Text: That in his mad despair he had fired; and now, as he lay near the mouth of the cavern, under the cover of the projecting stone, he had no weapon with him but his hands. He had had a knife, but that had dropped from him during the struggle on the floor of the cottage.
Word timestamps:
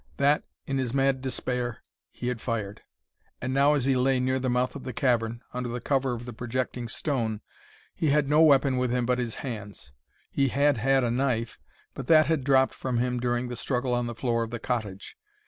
That 0.17 0.43
in 0.65 0.79
his 0.79 0.95
mad 0.95 1.21
despair 1.21 1.83
he 2.09 2.29
had 2.29 2.41
fired; 2.41 2.81
and 3.39 3.53
now, 3.53 3.75
as 3.75 3.85
he 3.85 3.95
lay 3.95 4.19
near 4.19 4.39
the 4.39 4.49
mouth 4.49 4.75
of 4.75 4.81
the 4.83 4.93
cavern, 4.93 5.43
under 5.53 5.69
the 5.69 5.79
cover 5.79 6.13
of 6.13 6.25
the 6.25 6.33
projecting 6.33 6.87
stone, 6.87 7.41
he 7.93 8.09
had 8.09 8.27
no 8.27 8.41
weapon 8.41 8.77
with 8.77 8.89
him 8.89 9.05
but 9.05 9.19
his 9.19 9.35
hands. 9.45 9.91
He 10.31 10.47
had 10.47 10.77
had 10.77 11.03
a 11.03 11.11
knife, 11.11 11.59
but 11.93 12.07
that 12.07 12.25
had 12.25 12.43
dropped 12.43 12.73
from 12.73 12.97
him 12.97 13.19
during 13.19 13.47
the 13.47 13.55
struggle 13.55 13.93
on 13.93 14.07
the 14.07 14.15
floor 14.15 14.41
of 14.41 14.49
the 14.49 14.57
cottage. 14.57 15.17